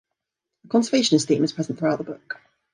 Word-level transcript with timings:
A 0.63 0.67
conservationist 0.67 1.27
theme 1.27 1.43
is 1.43 1.51
present 1.53 1.77
throughout 1.77 1.99
the 1.99 2.03
book. 2.05 2.41